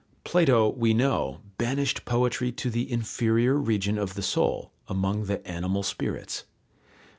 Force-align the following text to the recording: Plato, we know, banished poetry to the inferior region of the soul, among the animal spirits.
Plato, 0.23 0.67
we 0.67 0.95
know, 0.95 1.41
banished 1.59 2.05
poetry 2.05 2.51
to 2.53 2.71
the 2.71 2.91
inferior 2.91 3.53
region 3.55 3.99
of 3.99 4.15
the 4.15 4.23
soul, 4.23 4.71
among 4.87 5.25
the 5.25 5.47
animal 5.47 5.83
spirits. 5.83 6.43